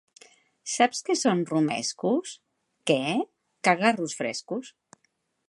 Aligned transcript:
Saps 0.75 1.01
què 1.09 1.15
són 1.19 1.43
romescos? 1.51 2.33
—Què? 2.93 2.99
—Cagarros 3.21 4.19
frescos! 4.25 4.75